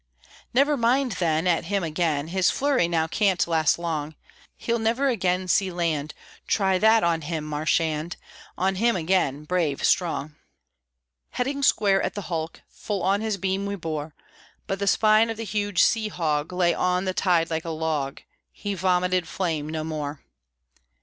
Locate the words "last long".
3.47-4.15